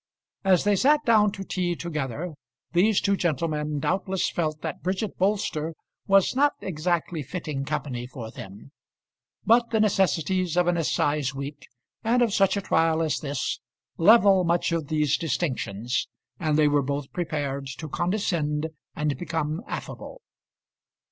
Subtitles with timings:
[0.43, 2.33] As they sat down to tea together,
[2.71, 5.75] these two gentlemen doubtless felt that Bridget Bolster
[6.07, 8.71] was not exactly fitting company for them.
[9.45, 11.67] But the necessities of an assize week,
[12.03, 13.59] and of such a trial as this,
[13.95, 16.07] level much of these distinctions,
[16.39, 20.21] and they were both prepared to condescend and become affable.